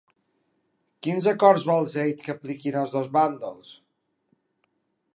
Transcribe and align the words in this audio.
Quins 1.07 1.27
acords 1.33 1.67
vol 1.69 1.87
Zeid 1.97 2.25
que 2.25 2.33
apliquin 2.35 2.81
els 2.85 2.97
dos 2.99 3.13
bàndols? 3.19 3.79